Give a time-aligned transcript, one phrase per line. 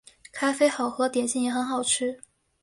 [0.31, 2.23] 咖啡好喝，点心也很好吃